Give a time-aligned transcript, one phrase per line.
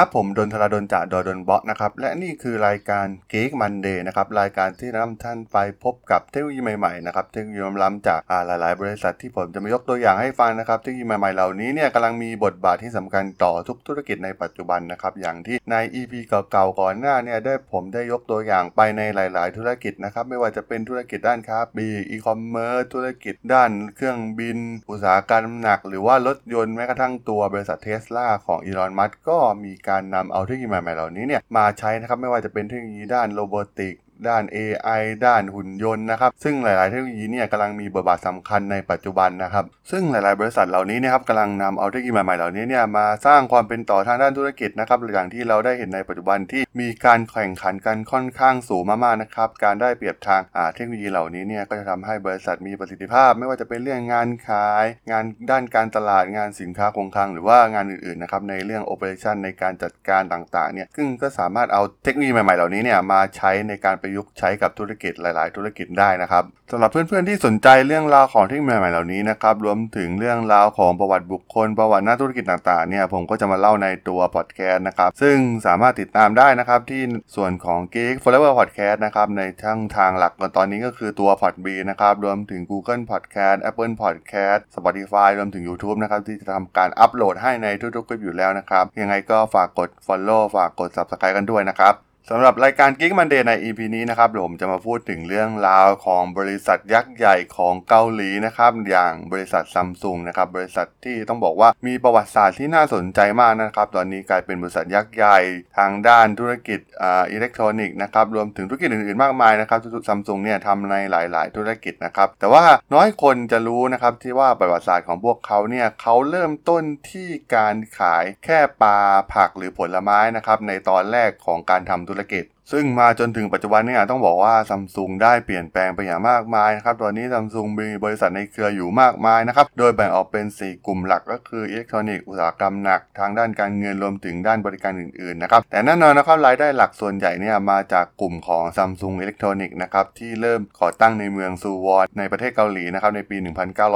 [0.00, 24.58] ครับผมดนทราดนจากดอดนเบาะนะครับและนี่คือรายการเก๊กมันเดย์นะครับรายการที่นำท่านไปพบกับเทคโนโลยีใหม่ๆนะครับเทคโนโลยีล้ำๆจากอ่าหลาย ๆ บริษัทที่ผมจะมายกตัวอย่างให้ฟังนะครับเทคโนโลยีใหม่ๆเหล่านี้เนี่ยกำลังมีบทบาทที่สำคัญต่อทุกธุรกิจในปัจจุบันนะครับอย่างที่ใน EP เก่าๆก่อนหน้าเนี่ยได้ผมได้ยกตัวอย่างไปในหลาย ๆ ธุรกิจนะครับไม่ว่าจะเป็นธุรกิจด้านค้าปลีกอีคอมเมิร์ซธุรกิจด้านเครื่องบิน
[24.90, 33.94] อุตสาหกรรมหนัก หรือว่ารถยนต์แม้กระทั่งตัวบริษัทเทสลาของอีลอนมัสก์ก็มีการนำเอาเทคโนโลยีใหม่ๆเหล่านี้เนี่ยมาใช้นะครับไม่ว่าจะเป็นเทคโนโลยีด้าน robotic
[34.28, 50.40] ด้าน AI ด้านหุ่นยนต์นะครับ ซึ่งหลาย ๆ เทคโนโลยีเนี่ยกำลังมีบทบาทสำคัญในปัจจุบันนะครับ ซึ่งหลาย ๆ บริษัทเหล่านี้นะครับกำลังนำเอาเทคโนโลยีใหม่ ๆ เหล่านี้เนี่ยมาสร้างความเป็นต่อทางด้านธุรกิจนะครับอย่างที่เราได้เห็นในปัจจุบันที่มีการแข่งขันกันค่อนข้างสูงมาก ๆ นะครับ การได้เปรียบทาง
[50.74, 75.36] เทคโนโลยีเหล่านี้เนี่ยก็จะทำให้บริษัทมีประสิทธิภาพ ไม่ว่าจะเป็นเรื่องงานขาย งานด้านการตลาดงานสินค้าคงคลังหรือว่างานอื่น ๆ นะครับในเรื่องโอเปอเรชันในการจัดการต่าง ๆ เนี่ยซึ่งก็สามารถเอาเทคโนโลยีใหม่ ๆ เหล่านี้เนี่ยมาใช้ในการประยุกต์ใช้กับธุรกิจหลาย ๆ ธุรกิจได้นะครับสำหรับเพื่อน ๆ ที่สนใจเรื่องราวของเทคโนโลยีใหม่ๆเหล่านี้นะครับรวมถึงเรื่องราวของประวัติบุคคล ประวัติหน้าธุรกิจต่าง ๆ เนี่ยผมก็จะมาเล่าในตัวพอดแคสต์นะครับซึ่ง
[75.66, 77.02] สามารถติดตามได้นะครับที่
[77.36, 85.28] ส่วนของ Geek Forever Podcast นะครับในช่องทางหลักตอนนี้ก็คือตัว p o d b e นะครับรวมถึง Google Podcast Apple Podcast Spotify
[85.38, 105.38] รวมถึง YouTube นะครับที่จะทำการอัปโหลดให้ในทุกๆคลิปอยู่แล้วนะครับยังไงก็ฝากกด Follow ฝากกด Subscribe กันด้วยนะครับ สำหรับรายการ Geek Monday ใน EP นี้นะครับผมจะมาพูดถึงเรื่องราวของบริษัทยักษ์ใหญ่ของเกาหลีนะครับอย่างบริษัทซัมซุงนะครับบริษัทที่ต้องบอกว่ามีประวัติศาสตร์ที่น่าสนใจมากนะครับตอนนี้กลายเป็นบริษัทยักษ์ใหญ่
[105.78, 112.64] ทางด้านธุรกิจอ่าอิเล็กทรอนิกส์นะครับรวมถึงธุรกิจอื่นๆมากมายนะครับซัมซุงเนี่ยทำในหลาย ๆ ธุรกิจนะครับแต่ว่า
[112.94, 118.98] น้อยคนจะรู้นะครับที่ว่าประวัติศาสตร์ของพวกเขาเนี่ยเขาเริ่มต้นที่การขายแค่ปลา
[119.34, 143.36] ผักหรือผลไม้นะครับในตอนแรกของการทำธุรกิจ ซึ่งมาจนถึงปัจจุบันเนี่ยต้องบอกว่าซัมซุงได้เปลี่ยนแปลงไปอย่างมากมายนะครับ ตอนนี้ซัมซุงมีบริษัทในเครืออยู่มากมายนะครับ โดยแบ่งออกเป็น 4 กลุ่มหลักก็คืออิเล็กทรอนิกส์อุตสาหกรรมหนักทางด้านการเงินรวมถึงด้านบริการอื่นๆนะครับ แต่แน่นอนนะครับรายได้หลักส่วนใหญ่เนี่ยมาจากกลุ่มของซัมซุงอิเล็กทรอนิกส์นะครับที่เริ่มก่อตั้งในเมืองซูวอนในประเทศเกาหลีนะครับในปี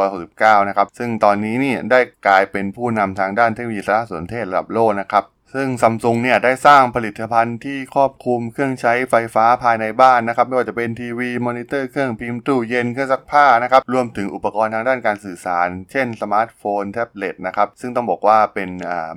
[0.04, 5.24] 1969 นะครับซึ่งตอนนี้นี่ได้กลายเป็นผู้นำทางด้านเทคโนโลยีสารสนเทศระดับโลกนะครับ
[5.54, 18.70] ซึ่งซัมซุงเนี่ยได้สร้างผลิตภัณฑ์ที่ครอบคลุมเครื่องใช้ไฟฟ้าภายในบ้านนะครับ ไม่ว่าจะเป็นทีวี มอนิเตอร์เครื่องพิมพ์ตู้เย็นเครื่องซักผ้านะครับ รวมถึงอุปกรณ์ทางด้านการสื่อสาร เช่นสมาร์ทโฟน แท็บเล็ตนะครับ ซึ่งต้องบอกว่าเป็น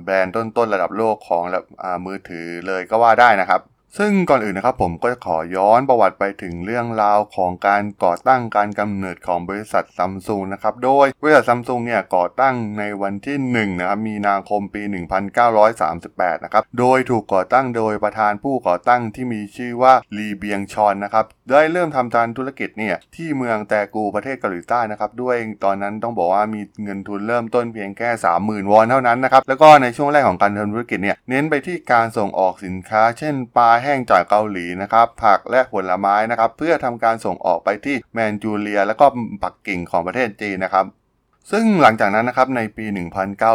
[0.04, 3.60] แบรนด์ต้นๆระดับโลกของระดับอ่ามือถือเลยก็ว่าได้นะครับ
[3.98, 14.82] ซึ่งก่อนอื่นนะครับผมก็จะขอย้อนประวัติไปถึงเรื่องราวของการก่อตั้งการกำเนิดของบริษัทซัมซุงนะครับ โดยบริษัทซัมซุงเนี่ยก่อตั้งในวันที่1นะครับมีนาคมปี
[15.84, 28.08] 1938 นะครับ โดยถูกก่อตั้งโดยประธานผู้ก่อตั้งที่มีชื่อว่าลีเบียงชอนนะครับ ได้เริ่มทำการธุรกิจเนี่ยที่เมืองแตกูประเทศเกาหลีใต้นะครับ ด้วยตอนนั้นต้องบอกว่ามีเงินทุนเริ่มต้นเพียงแค่
[28.40, 39.06] 30,000 วอนเท่านั้นนะครับ แล้วก็ในช่วงแรกของการทำธุรกิจเนี่ยเน้นไปที่การส่งออกสินค้า เช่นปลาแห้งจากเกาหลีนะครับผักและผลไม้นะครับเพื่อทำการส่งออกไปที่แมนจูเรีย และก็
[39.42, 40.86] ปักกิ่งของประเทศจีนนะครับ
[41.52, 42.84] ซึ่งหลังจากนั้นนะครับในปี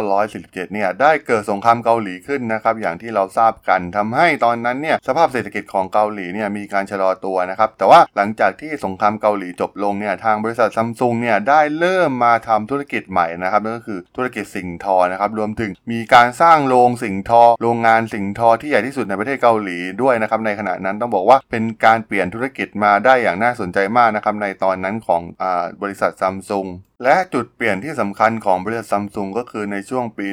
[0.02, 25.44] 1947 เนี่ยได้เกิดสงครามเกาหลีขึ้นนะครับอย่างที่เราทราบกันทำให้ตอนนั้นเนี่ยสภาพเศรษฐกิจของเกาหลีเนี่ยมีการชะลอตัวนะครับแต่ว่าหลังจากที่สงครามเกาหลีจบลงเนี่ยทางบริษัทซัมซุงเนี่ยได้เริ่มมาทำธุรกิจใหม่นะครับนั่นก็คือธุรกิจสิ่งทอนะครับรวมถึงมีการสร้างโรงสิ่งทอ โรงงานสิ่งทอที่ใหญ่ที่สุดในประเทศเกาหลีด้วยนะครับในขณะนั้นต้องบอกว่าเป็นการเปลี่ยนธุรกิจมาได้อย่างน่าสนใจมากนะครับในตอนนั้นของอ
[25.82, 26.66] บริษัทซัมซุง
[27.02, 30.26] และจุดเปลี่ยนที่สำคัญของบริษัทซัมซุงก็คือในช่วงปี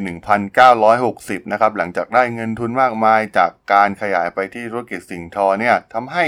[0.74, 6.24] 1960 นะครับ หลังจากได้เงินทุนมากมายจากการขยายไปที่ธุรกิจสิ่งทอเนี่ยทำให้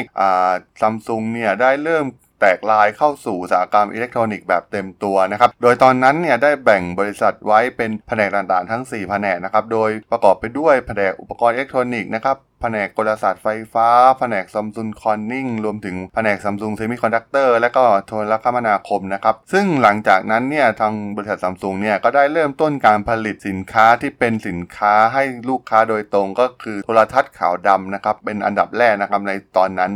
[0.81, 2.05] ซัมซุงเนี่ยได้เริ่ม
[2.39, 13.87] แตกไลน์เข้าสู่อุตสาหกรรมอิเล็กทรอนิกส์แบบเต็มตัวนะครับ โดยตอนนั้นเนี่ยได้แบ่งบริษัทไว้เป็นแผนกต่างๆ ทั้ง 4 แผนกนะครับ โดยประกอบไปด้วยแผนกอุปกรณ์อิเล็กทรอนิกส์นะครับ แผนกกลศาสตร์ไฟฟ้า
[14.19, 29.91] แผนกซัมซุง Corning รวมถึงแผนกซัมซุงเซมิคอนดักเตอร์และก็โทรคมนาคมนะครับ ซึ่งหลังจากนั้นเนี่ยทางบริษัทซัมซุงเนี่ยก็ได้เริ่มต้นการผลิตสินค้าที่เป็นสินค้าให้ลูกค้าโดยตรงก็คือโทรทัศน์ขาวดำนะครับเป็นอันดับแรกนะครับในตอนนั้น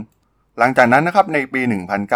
[0.60, 1.62] หลังจากนั้นนะครับในปี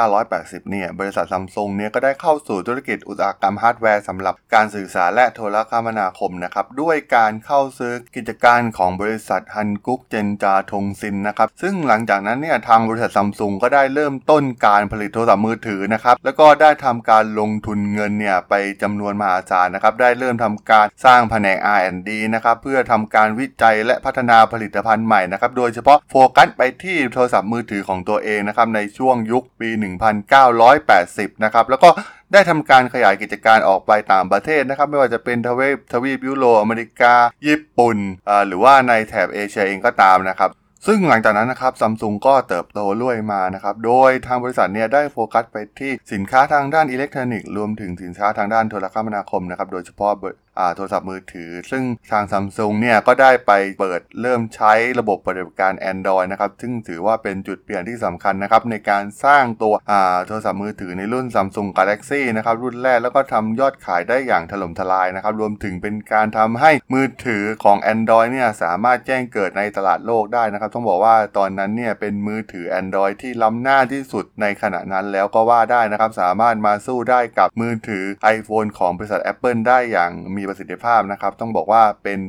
[0.07, 29.69] 1980 เนี่ย บริษัทซัมซุงเนี่ยก็ได้เข้าสู่ธุรกิจอุตสาหกรรมฮาร์ดแวร์สำหรับการสื่อสารและโทรคมนาคมนะครับ ด้วยการเข้าซื้อกิจการของบริษัทฮันกุกเจนจาทงซินนะครับ ซึ่งหลังจากนั้นเนี่ยทางบริษัทซัมซุงก็ได้เริ่มต้นการผลิตโทรศัพท์มือถือนะครับ แล้วก็ได้ทำการลงทุนเงินเนี่ยไปจำนวนมหาศาลนะครับ ได้เริ่มทำการสร้างแผนก R&D นะครับเพื่อทำการวิจัยและพัฒนาผลิตภัณฑ์ใหม่นะครับ โดยเฉพาะโฟกัสไปที่โทรศัพท์มือถือของตัวเองนะครับในช่วงยุคปี
[30.51, 31.89] 1980 นะครับแล้วก็
[32.33, 37.13] ได้ทำการขยายกิจการออกไปต่างประเทศนะครับ ไม่ว่าจะเป็นทวีปทวีปยุโรปอเมริกา
[37.47, 37.97] ญี่ปุ่น
[38.47, 40.51] หรือว่าในแถบเอเชียเองก็ตามนะครับ
[40.87, 50.11] ซึ่งหลังจากนั้นนะครับซัมซุงก็เติบโตรุ่ยมานะครับ โดยทางบริษัทเนี่ยได้โฟกัสไปที่สินค้าทางด้านอิเล็กทรอนิกส์รวมถึงสินค้าทางด้านโทรคมนาคมนะครับ โดยเฉพาะ
[50.75, 59.73] โทรศัพท์มือถือ ซึ่งทางซัมซุงเนี่ยก็ได้ไปเปิดเริ่มใช้ระบบปฏิบัติการ Android นะครับซึ่งถือว่าเป็นจุดเปลี่ยนที่สำคัญนะครับในการสร้างตัว
[60.27, 82.19] โทรศัพท์มือถือในรุ่น Samsung Galaxy นะครับรุ่นแรกแล้วก็ทำยอดขายได้อย่างถล่มทลายนะครับรวมถึงเป็นการทำให้มือถือของ Android เนี่ยสามารถแจ้งเกิดในตลาดโลกได้นะครับต้องบอกว่าตอนนั้นเนี่ยเป็นมือถือ Android ที่ล้ำหน้าที่สุดในขณะนั้นแล้วก็ว่าได้นะครับสามารถมาสู้ได้กับมือถือ iPhone ของบริษัท Apple ได้อย่างมีประสิทธิภาพนะครับ ต้องบอกว่าเป็น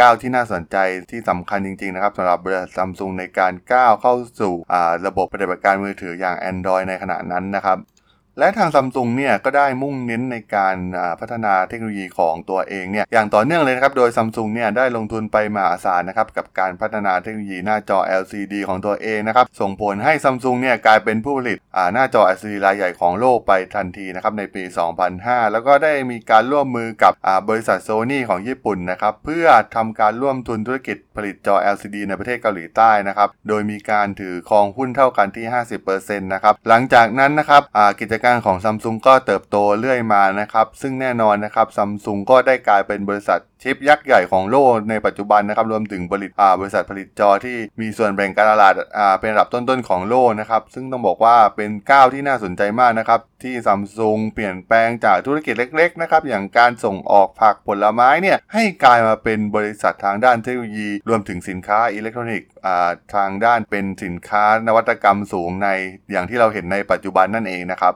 [0.00, 0.76] ก้าวที่น่าสนใจ
[1.10, 4.54] ที่สำคัญจริง ๆ นะครับสำหรับบริษัทซัมซุงในการก้าวเข้าสู่
[5.06, 7.78] ระบบปฏิบัติการมือถืออย่าง Android ในขณะนั้นนะครับ
[8.38, 10.76] และทางซัมซุงเนี่ยก็ได้มุ่งเน้นในการ
[11.20, 21.58] พัฒนาเทคโนโลยีของตัวเองเนี่ยอย่างต่อเนื่องเลยนะครับ โดยซัมซุงเนี่ยได้ลงทุนไปมหาศาลนะครับกับการพัฒนาเทคโนโลยีหน้าจอ LCD ของตัวเองนะครับส่งผลให้ซัมซุงเนี่ยกลายเป็นผู้ผลิต
[21.94, 24.62] หน้าจอ LCD รายใหญ่ของโลกไปทันทีนะครับในปี
[25.08, 27.12] 2005 แล้วก็ได้มีการร่วมมือกับ
[27.48, 29.46] บริษัทโซนี่ของญี่ปุ่นนะครับเพื่อ
[29.76, 35.46] ทำการร่วมทุนธุรกิจผลิตจอ LCD ในประเทศเกาหลีใต้นะครับโดยมีการถือครองหุ้นเท่ากันที่
[35.86, 37.62] 50%นะครับหลังจากนั้นนะครับ
[38.00, 46.30] กิจการของซัมซุงก็เติบโตเรื่อยมานะครับ ซึ่งแน่นอนนะครับซัมซุงก็ได้กลายเป็นบริษัทชิปยักษ์ใหญ่ของโลกในปัจจุบันนะครับรวมถึงผลิต
[46.60, 48.74] บริษัทผลิตจอที่มีส่วนแบ่งการตลาด
[49.20, 62.50] เป็นระดับต้นๆของโลกนะครับ ซึ่งต้องบอกว่าเป็นก้าวที่น่าสนใจมากนะครับ ที่ซัมซุงเปลี่ยนแปลงจากธุรกิจเล็กๆนะครับอย่างการส่งออกผักผลไม้เนี่ยให้กลายมาเป็นบริษัททางด้านเทคโนโลยี รวมถึงสินค้าอิเล็กทรอนิกส์
[63.14, 65.68] ทางด้านเป็นสินค้านวัตกรรมสูงใน
[66.10, 67.94] อย่างที่เราเห็นในปัจจุบันนั่นเองนะครับ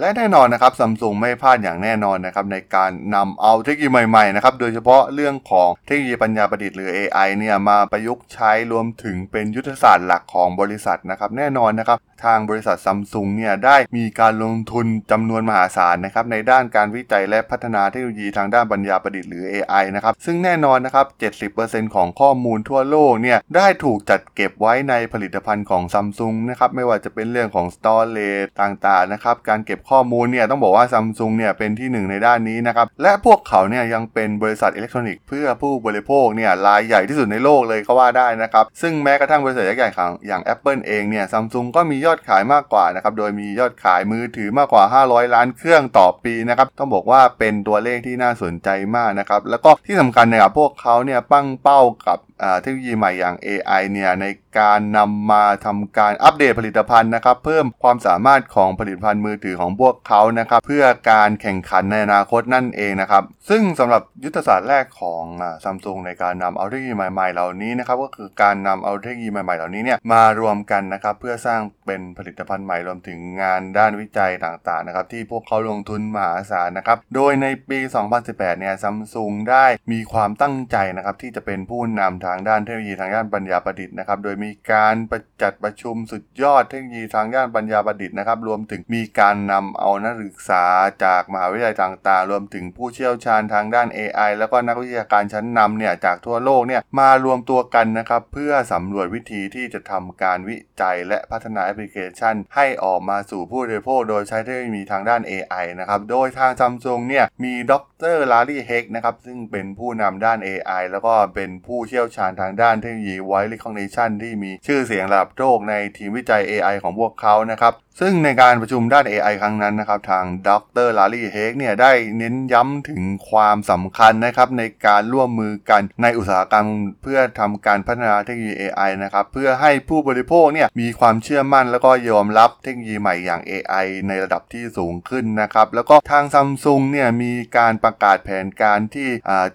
[0.00, 21.06] และแน่นอนนะครับซัมซุงไม่พลาดอย่างแน่นอนนะครับในการนำเอาเทคโนโลยีใหม่ๆนะครับโดยเฉพาะเรื่องของเทคโนโลยีปัญญาประดิษฐ์หรือ AI เนี่ยมาประยุกต์ใช้รวมถึงเป็นยุทธศาสตร์หลักของบริษัทนะครับแน่นอนนะครับ ทางบริษัทซัมซุงเนี่ยได้มีการลงทุนจำนวนมหาศาลนะครับในด้านการวิจัยและพัฒนาเทคโนโลยีทางด้านปัญญาประดิษฐ์หรือ AI นะครับซึ่งแน่นอนนะครับ
[21.54, 52.18] 70%ของข้อมูลทั่วโลกเนี่ยได้ถูกจัดเก็บไว้ในผลิตภัณฑ์ของซัมซุงนะครับไม่ว่าจะเป็นเรื่องของ storage ต่างๆนะครับการเก็บข้อมูลเนี่ยต้องบอกว่าซัมซุงเนี่ยเป็นที่หนึ่งในด้านนี้นะครับและพวกเขาเนี่ยยังเป็นบริษัทอิเล็กทรอนิกส์เพื่อผู้บริโภคเนี่ยรายใหญ่ที่สุดในโลกเลยก็ว่าได้นะครับซึ่งแม้กระทั่งบริษัทใหญ่ๆอย่าง Apple เองเนี่ยซัมซุงก็มียอดขายมากกว่านะครับ โดยมียอดขายมือถือมากกว่า 500 ล้านเครื่องต่อปีนะครับ ต้องบอกว่าเป็นตัวเลขที่น่าสนใจมากนะครับ แล้วก็ที่สำคัญนะครับพวกเขาเนี่ยปั้งเป้ากับ
[52.60, 54.24] เทคโนโลยีใหม่อย่าง AI เนี่ยใน
[54.58, 65.24] การนำมาทำการอัปเดตผลิตภัณฑ์นะครับ เพิ่มความสามารถของผลิตภัณฑ์มือถือของพวกเขานะครับ เพื่อการแข่งขันในอนาคตนั่นเองนะครับ ซึ่งสำหรับยุทธศาสตร์แรกของ
[65.64, 77.78] ซัมซุงในการนำเอาเทคโนโลยีใหม่ๆเหล่านี้นะครับ ก็คือการนำเอาเทคโนโลยีใหม่ๆเหล่านี้เนี่ยมารวมกันนะครับ เพื่อสร้างเป็นผลิตภัณฑ์ใหม่รวมถึงงานด้านวิจัยต่างๆนะครับ ที่พวกเขาลงทุนมหาศาลนะครับ โดยในปี
[78.18, 90.64] 2018 เนี่ยซัมซุงได้มีความตั้งใจนะครับที่จะเป็นผู้นำทางด้านเทคโนโลยีทางด้านปัญญาประดิษฐ์นะครับ โดยมีการประจัดประชุมสุดยอดเทคโนโลยีทางด้านปัญญาประดิษฐ์นะครับ รวมถึงมีการนำเอานักศึกษา
[91.04, 107.72] จากมหาวิทยาลัยต่างๆ รวมถึงผู้เชี่ยวชาญทางด้าน AI แล้วก็นักวิชาการชั้นนำเนี่ยจากทั่วโลกเนี่ยมารวมตัวกันนะครับ เพื่อสำรวจวิธีที่จะทำการวิจัยและพัฒนาแอปพลิเคชัน ให้ออกมาสู่ผู้บริโภคโดยใช้เทคโนโลยีทางด้าน AI นะครับโดยทางซัมซุงเนี่ยมีด
[108.14, 120.50] รลารีเฮกนะครับซึ่งเป็นผู้นำด้าน AI แล้วก็เป็นผู้เชี่ยวชาญทางด้านเทคโนโลยี Voice Recognition ที่มีชื่อเสียงระดับโลกในทีมวิจัย AI ของพวกเขานะครับ ซึ่งในการประชุมด้าน AI ครั้งนั้นนะครับทางด
[120.86, 126.66] รลารีเฮกเนี่ยได้เน้นย้ำถึงความสำคัญนะครับในการร่วมมือกันในอุตสาหกรรม
[127.02, 139.08] เพื่อทำการพัฒนาเทคโนโลยี AI นะครับเพื่อให้ผู้บริโภคเนี่ยมีความเชื่อมั่น แล้วก็ยอมรับเทคโนโลยีใหม่อย่าง AI ในระดับที่สูงขึ้นนะครับแล้วก็ทางซัมซุงเนี่ยมีการประกาศแผนการที่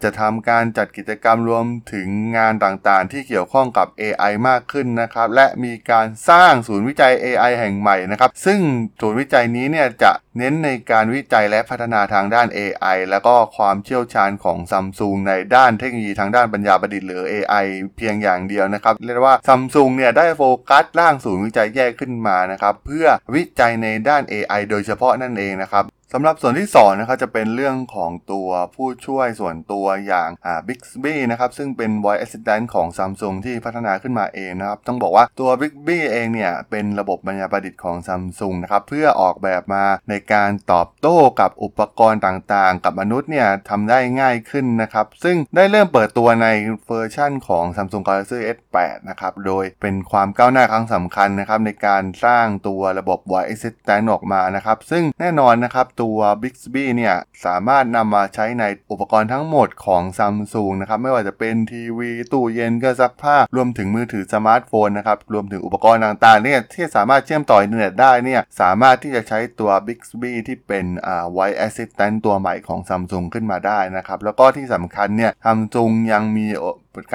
[0.04, 2.08] จะทำการจัดกิจกรรมรวมถึง
[2.38, 8.60] งานต่างๆ ที่เกี่ยวข้องกับ AI มากขึ้นนะครับและมีการสร้างศูนย์วิจัย AI แห่งใหม่นะครับซึ่ง
[9.00, 17.66] ศูนย์วิจัยนี้เนี่ยจะเน้นในการวิจัยและพัฒนาทางด้าน AI แล้วก็ความเชี่ยวชาญของซัมซุงในด้านเทคโนโลยีทางด้านปัญญาประดิษฐ์หรือ AI
[17.98, 37.98] เพียงอย่างเดียวนะครับ เรียกว่าซัมซุงเนี่ยได้โฟกัสร่างศูนย์วิจัยแยกขึ้นมานะครับ เพื่อวิจัยในด้าน AI โดยเฉพาะนั่นเองนะครับ สำหรับส่วนที่2นะครับจะเป็นเรื่องของตัวผู้ช่วยส่วนตัวอย่างอ่า Bixby นะครับซึ่งเป็น voice assistant ของ Samsung ที่พัฒนาขึ้นมาเองนะครับต้องบอกว่าตัว Bixby เองเนี่ยเป็นระบบปัญญาประดิษฐ์ของ
[38.08, 46.48] Samsung นะครับเพื่อออกแบบมาในการตอบโต้กับอุปกรณ์ต่างๆ กับมนุษย์เนี่ยทำได้ง่ายขึ้นนะครับซึ่งได้เริ่มเปิดตัวใน
[46.88, 71.58] เวอร์ชั่นของ Samsung Galaxy S8 นะครับโดยเป็นความก้าวหน้าครั้งสำคัญนะครับในการสร้างตัวระบบ voice assistant ออกมานะครับซึ่งแน่นอนนะครับตัว Bixby เนี่ยสามารถนำมาใช้ในอุปกรณ์ทั้งหมดของ Samsung นะครับไม่ว่าจะเป็นทีวี ตู้เย็นเครื่องซักผ้ารวมถึงมือถือสมาร์ทโฟนนะครับรวมถึงอุปกรณ์ต่างๆเนี่ยที่สามารถเชื่อมต่ออินเทอร์เน็ตได้เนี่ยสามารถที่จะใช้ตัว Bixby ที่เป็นอ่า Voice
[71.66, 76.48] Assistant ตัวใหม่ของ Samsung ขึ้นมาได้นะครับแล้วก็ที่สำคัญเนี่ย Samsung ยังมี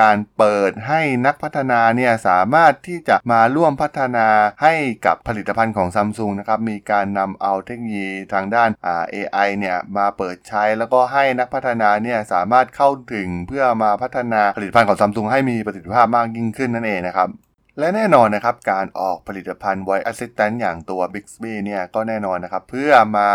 [0.01, 4.27] การเปิดให้นักพัฒนาเนี่ยสามารถที่จะมาร่วมพัฒนา
[4.63, 4.75] ให้
[5.07, 8.71] กับผลิตภัณฑ์ของซัมซุงนะครับมีการนำเอาเทคโนโลยีทางด้าน
[9.15, 17.29] AI เนี่ยมาเปิดใช้แล้วก็ให้นักพัฒนาเนี่ยสามารถเข้าถึงเพื่อมาพัฒนาผลิตภัณฑ์ของซัมซุงให้มีประสิทธิภาพมากยิ่งขึ้นนั่นเองนะครับ
[17.81, 23.29] และแน่นอนนะครับ การออกผลิตภัณฑ์ Voice Assistant อย่างตัว Bixby เนี่ยก็แน่นอนนะครับ เพื่อมา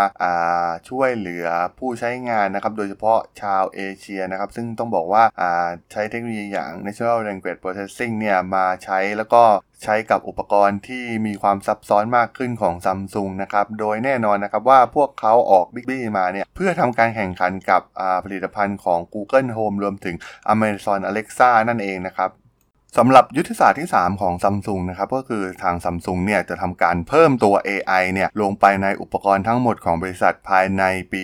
[0.66, 1.48] าช่วยเหลือ
[1.80, 5.24] ผู้ใช้งานนะครับ โดยเฉพาะชาวเอเชียนะครับ ซึ่งต้องบอกว่า
[5.92, 9.44] ใช้เทคโนโลยีอย่าง Natural Language Processing เนี่ยมาใช้แล้วก็
[9.84, 17.82] ใช้กับอุปกรณ์ที่มีความซับซ้อนมากขึ้นของ Samsung นะครับ โดยแน่นอนนะครับว่าพวกเขาออก Bixby มาเนี่ย เพื่อทำการแข่งขันกับ
[18.26, 20.16] ผลิตภัณฑ์ของ Google Home รวมถึง
[20.54, 22.32] Amazon Alexa นั่นเองนะครับ
[22.98, 30.84] สำหรับยุทธศาสตร์ที่ 3 ของซัมซุงนะครับก็คือทางซัมซุงเนี่ยจะทำการเพิ่มตัว AI เนี่ยลงไปในอุปกรณ์ทั้งหมดของบริษัทภายใน
[31.14, 31.24] ปี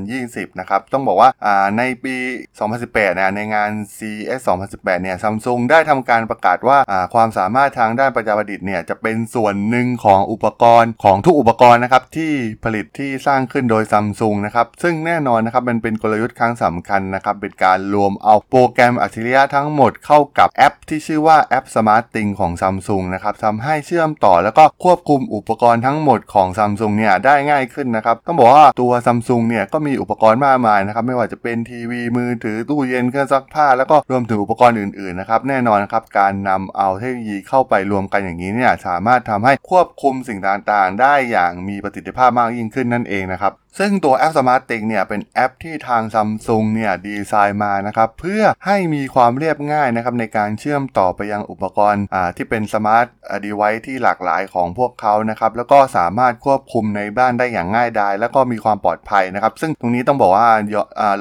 [0.00, 1.30] 2020 นะครับ ต้องบอกว่า
[1.78, 2.16] ในปี
[2.60, 4.40] 2018เนี่ยในงาน CES
[4.72, 6.78] 2018 เนี่ยซัมซุงได้ทำการประกาศว่า
[7.14, 12.32] ความสามารถทางด้านปัญญาประดิษฐ์เนี่ยจะเป็นส่วนหนึ่งของอุปกรณ์ของทุกอุปกรณ์นะครับที่
[12.64, 43.52] ผลิตที่สร้างขึ้นโดยซัมซุงนะครับซึ่งแน่นอนนะครับมันเป็นกลยุทธ์ครั้งสำคัญนะครับเป็นการรวมเอาโปรแกรมอัจฉริยะทั้งหมดเข้ากับแอปที่ชื่อว่าแอป Smart t h i n g ของ Samsung นะครับทำให้เชื่อมต่อแล้วก็ควบคุมอุปกรณ์ทั้งหมดของ Samsung เนี่ยได้ง่ายขึ้นนะครับต้องบอกว่าตัว Samsung เนี่ยก็มีอุปกรณ์มากมายนะครับไม่ว่าจะเป็นทีวีมือถือตู้เย็นเครื่องซักผ้า แล้วก็รวมถึงอุปกรณ์อื่นๆนะครับแน่นอนครับการนำเอาเทคโนโลยีเข้าไปรวมกันอย่างนี้เนี่ยสามารถทำให้ควบคุมสิ่งต่างๆ ได้อย่างมีประสิทธิภาพมากยิ่งขึ้นนั่นเองนะครับ
[43.78, 52.04] ซึ่งตัว แอป Smart t h i n g เนี่ยเป็นแอปที่ทาง Samsung เนี่ยดีไซน์มานะครับเพื่อให้มีความเรียบง่ายนะครับในการเชื่อมต่อไปยังอุปกรณ์
[52.36, 53.06] ที่เป็น smart
[53.44, 60.48] device ที่หลากหลายของพวกเขานะครับแล้วก็สามารถควบคุมในบ้านได้อย่างง่ายดาย แล้วก็มีความปลอดภัยนะครับซึ่งตรงนี้ต้องบอกว่า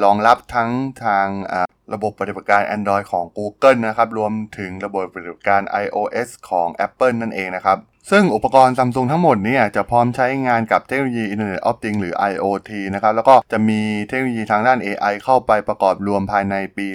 [0.03, 0.70] รองรับทั้ง
[1.05, 1.27] ทาง
[1.93, 7.79] ระบบปฏิบัติการ Android ของ Google นะครับรวมถึงระบบปฏิบัติการ iOS ของ Apple นั่นเองนะครับ
[8.10, 16.88] ซึ่งอุปกรณ์ซัมซุงทั้งหมดเนี่ยจะพร้อมใช้งานกับเทคโนโลยี Internet of Things หรือ IoT นะครับแล้วก็จะมีเทคโนโลยีทางด้าน AI เข้าไปประกอบรวมภายในปี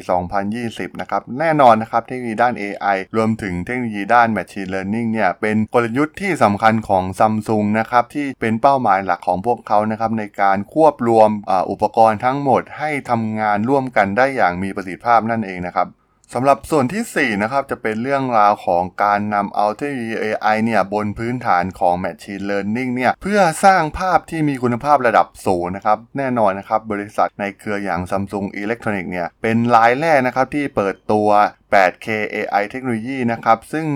[0.46, 11.30] 2020 นะครับแน่นอนนะครับเทคโนโลยีด้าน AI รวมถึงเทคโนโลยีด้าน Machine Learning เนี่ยเป็นกลยุทธ์ที่สำคัญของซัมซุงนะครับที่เป็นเป้าหมายหลักของพวกเขานะครับในการควบรวม
[11.70, 15.88] อุปกรณ์ทั้งหมดให้ทำงานร่วมกันได้อย่างมีประสิทธิภาพนั่นเองนะครับ
[16.34, 29.10] สำหรับส่วนที่ 4 นะครับ จะเป็นเรื่องราวของการนำเอาเทคโนโลยี AI เนี่ย บนพื้นฐานของ Machine Learning เนี่ย เพื่อสร้างภาพที่มีคุณภาพระดับสูงนะครับ แน่นอนนะครับ บริษัทในเครืออย่าง Samsung Electronics
[29.12, 31.28] เนี่ย เป็นรายแรกนะครับที่เปิดตัว
[31.72, 33.86] 8K AI เทคโนโลยีนะครับ ซึ่ง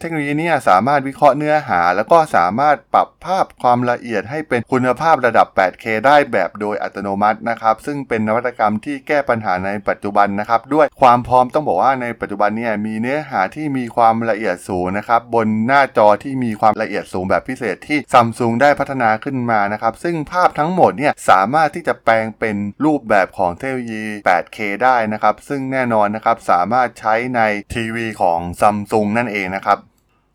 [0.00, 27.40] เทคโนโลยีนี้สามารถวิเคราะห์เนื้อหา แล้วก็สามารถปรับภาพความละเอียดให้เป็นคุณภาพระดับ 8K ได้แบบโดยอัตโนมัตินะครับ ซึ่งเป็นนวัตกรรมที่แก้ปัญหาในปัจจุบันนะครับ ด้วยความพร้อมต้องบอกว่าในปัจจุบันเนี่ยมีเนื้อหาที่มีความละเอียดสูงนะครับ บนหน้าจอที่มีความละเอียดสูงแบบพิเศษที่ซัมซุงได้พัฒนาขึ้นมานะครับ ซึ่งภาพทั้งหมดเนี่ยสามารถที่จะแปลงเป็นรูปแบบของเทคโนโลยี 8K ได้นะครับ ซึ่งแน่นอนนะครับสามารถใช้ใน
[27.74, 29.78] ทีวีของซัมซุงนั่นเองนะครับ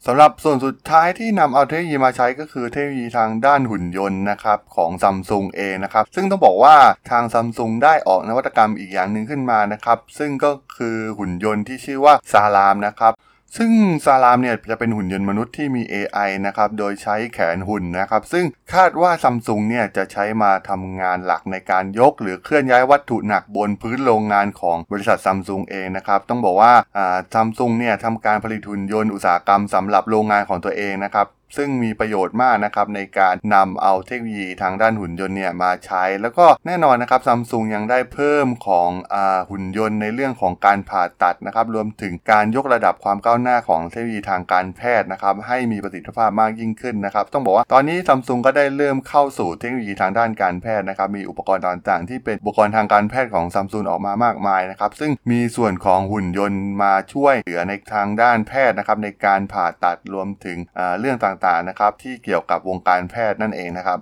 [0.06, 6.76] สำหรับส่วนสุดท้ายที่นำเอาเทคโนโลยีมาใช้ก็คือเทคโนโลยีทางด้านหุ่นยนต์นะครับของซัมซุงเองนะครับซึ่งต้องบอกว่า
[7.12, 13.14] ทางซัมซุงได้ออกนวัตกรรมอีกอย่างหนึ่งขึ้นมานะครับซึ่งก็คือหุ่นยนต์ที่ชื่อว่าซารามนะครับ
[13.58, 13.72] ซึ่ง
[14.06, 26.74] ซารามเนี่ยจะเป็นหุ่นยนต์มนุษย์ที่มี AI นะครับ โดยใช้แขนหุ่นนะครับ ซึ่งคาดว่าซัมซุงเนี่ยจะใช้มาทำงานหลักในการยก หรือเคลื่อนย้ายวัตถุหนักบนพื้นโรงงานของบริษัทซัมซุงเองนะครับ ต้องบอกว่า
[27.34, 31.28] ซัมซุงเนี่ยทำการผลิตหุ่นยนต์อุตสาหกรรมสำหรับโรงงานของตัวเองนะครับ
[31.58, 39.16] ซึ่งมีประโยชน์มากนะครับในการนำเอาเทคโนโลยีทางด้านหุ่นยนต์เนี่ยมาใช้ แล้วก็แน่นอนนะครับซัมซุงยังได้เพิ่มของอ
[39.50, 60.58] หุ่นยนต์ในเรื่องของการผ่าตัดนะครับรวมถึงการยกระดับความก้าวหน้าของเทคโนโลยีทางการแพทย์นะครับให้มีประสิทธิภาพมากยิ่งขึ้นนะครับต้องบอกว่าตอนนี้ซัมซุงก็ได้เริ่มเข้าสู่เทคโนโลยีทางด้านการแพทย์นะครับมีอุปกรณ์ต่างๆ ที่เป็นอุปกรณ์ทางการแพทย์ของซัมซุงออกมามากมายนะครับซึ่งมีส่วนของหุ่นยนต์มาช่วยเหลือในทางด้านแพทย์นะครับในการผ่าตัดรวมถึง
[61.00, 64.00] เรื่องต่างๆนะครับ ที่เกี่ยวกับวงการแพทย์นั่นเองนะครับ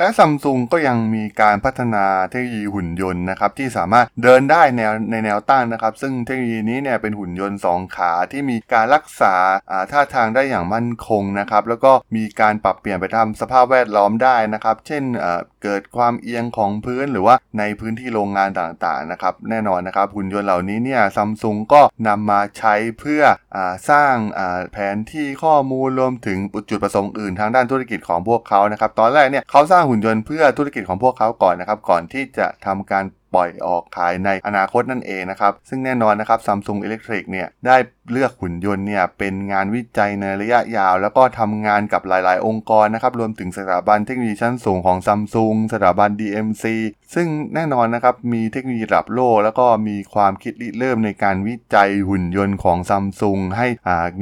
[0.00, 9.34] และซัมซุงก็ยังมีการพัฒนาเทคโนโลยีหุ่นยนต์นะครับที่สามารถเดินได้แนวในแนวตั้งนะครับ ซึ่งเทคโนโลยีนี้เนี่ยเป็นหุ่นยนต์ 2 ขาที่มีการรักษา
[9.90, 15.02] ท่าทางได้อย่างมั่นคงนะครับแล้วก็มีการปรับเปลี่ยนไปตามสภาพแวดล้อมได้นะครับ เช่น
[15.62, 23.22] เกิดความเอียงของพื้นหรือว่าในพื้นที่โรงงานต่างๆนะครับแน่นอนนะครับหุ่นยนต์เหล่านี้เนี่ยซัมซุงก็นำมาใช้เพื่อ
[23.56, 23.58] อ
[23.90, 24.14] สร้าง
[24.72, 26.38] แผนที่ข้อมูลรวมถึง
[26.70, 33.04] จุดประสงค์อื่นทางด้านธุรกิจของพวกเขานะครับตอนแรกเนี่ยเขาสร้างหุ่นยนต์เพื่อธุรกิจของพวกเขาก่อนนะครับ ก่อนที่จะทำการ
[33.34, 37.76] ปล่อยออกขายในอนาคตนั่นเองนะครับ ซึ่งแน่นอนนะครับซัมซุงอิเล็กทริกเนี่ยได้
[38.12, 46.64] เลือกหุ่นยนต์เนี่ยเป็นงานวิจัยในระยะยาว แล้วก็ทำงานกับหลาย ๆ องค์กรนะครับ รวมถึงสถาบันเทคโนโลยีชั้นสูงของซัมซุงสถาบัน DMC
[47.14, 53.66] ซึ่งแน่นอนนะครับมีเทคโนโลยีระดับโลก แล้วก็มีความคิดริเริ่มในการวิจัยหุ่นยนต์ของซัมซุงให้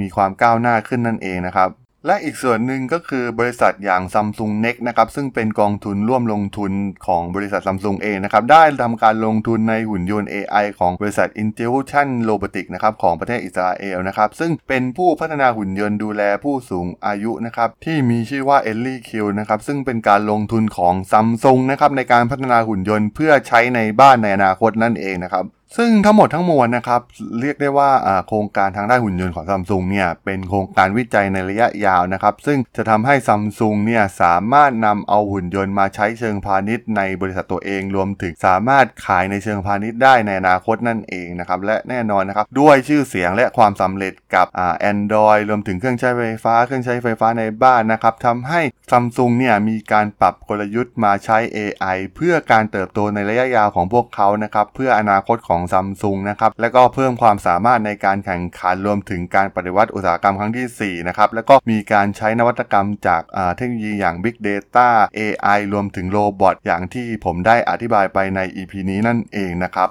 [0.00, 1.70] มีความก้าวหน้าขึ้นนั่นเองนะครับ
[2.06, 6.72] และอีกส่วนหนึ่งก็คือบริษัทอย่าง Samsung Next นะครับซึ่งเป็นกองทุนร่วมลงทุน
[7.06, 25.46] ของบริษัท Samsung เองนะครับได้ทำการลงทุนในหุ่นยนต์ AI ของบริษัท Intuition Robotics นะครับของประเทศอิสราเอลนะครับซึ่งเป็นผู้พัฒนาหุ่นยนต์ดูแลผู้สูงอายุนะครับที่มีชื่อว่า Ellie Q นะครับซึ่งเป็นการลงทุนของ Samsung นะครับในการพัฒนาหุ่นยนต์เพื่อใช้ในบ้านในอนาคตนั่นเองนะครับ
[25.76, 27.00] ซึ่งทั้งหมดทั้งมวลนะครับ
[27.40, 27.90] เรียกได้ว่า
[28.28, 44.46] โครงการทางด้านหุ่นยนต์ของซัมซุงเนี่ยเป็นโครงการวิจัยในระยะยาวนะครับ ซึ่งจะทำให้ซัมซุงเนี่ยสามารถนำเอาหุ่นยนต์มาใช้เชิงพาณิชย์ในบริษัทตัวเองรวมถึงสามารถขายในเชิงพาณิชย์ได้ในอนาคตนั่นเองนะครับ และแน่นอนนะครับด้วยชื่อเสียงและความสำเร็จกับ
[44.80, 63.22] แอนดรอยรวมถึงเครื่องใช้ไฟฟ้า เครื่องใช้ไฟฟ้าในบ้านนะครับทำให้ซัมซุงเนี่ยมีการปรับกลยุทธ์มาใช้ AI เพื่อการเติบโตในระยะยาวของพวกเขานะครับเพื่ออนาคตของซัมซุงนะครับและก็เพิ่มความสามารถในการแข่งขันรวมถึงการปฏิวัติอุตสาหกรรมครั้งที่4นะครับแล้วก็มีการใช้นวัตกรรมจาก
[63.56, 64.88] เทคโนโลยีอย่าง Big Data
[65.18, 69.90] AI รวมถึงโรบอทอย่างที่ผมได้อธิบายไปใน EP นี้นั่นเองนะครับ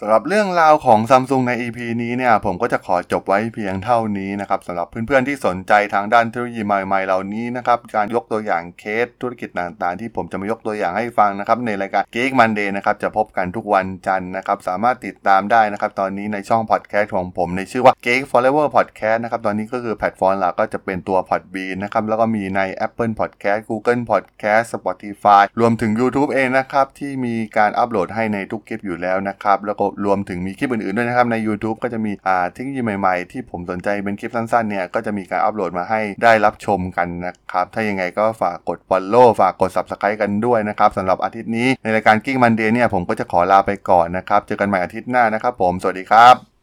[0.00, 23.60] สำหรับเรื่องราวของซัมซุงใน EP นี้เนี่ยผมก็จะขอจบไว้เพียงเท่านี้นะครับสำหรับเพื่อนๆที่สนใจทางด้านเทคโนโลยีใหม่ๆเหล่านี้นะครับการยกตัวอย่างเคสธุรกิจต่างๆ ที่ผมจะมายกตัวอย่างให้ฟังนะครับในรายการ Geek Monday นะครับจะพบกันทุกวันจันทร์นะครับสามารถติดตามได้นะครับตอนนี้ในช่องพอดแคสต์ของผมในชื่อว่า Geek Forever Podcast นะครับตอนนี้ก็คือแพลตฟอร์มหลักก็จะเป็นตัว Podbean นะครับแล้วก็มีใน Apple Podcast
[23.70, 45.54] Google Podcast Spotify รวมถึง YouTube เองนะครับที่มีการอัปโหลดให้ในทุกคลิปอยู่แล้วนะครับแล้วก็รวมถึงมีคลิปอื่นๆด้วยนะครับ ใน YouTube ก็จะมีอ่าเทคโนโลยีใหม่ๆ ที่ผมสนใจเป็นคลิปสั้นๆเนี่ยก็จะมีการอัปโหลดมาให้ได้รับชมกันนะครับ ถ้ายังไงก็ฝากกด follow ฝากกด subscribe กันด้วยนะครับสำหรับอาทิตย์นี้ในรายการกิ้งมันเดย์เนี่ยผมก็จะขอลาไปก่อนนะครับเจอกันใหม่อาทิตย์หน้านะครับ
[45.60, 46.57] ผมสวัสดีครับ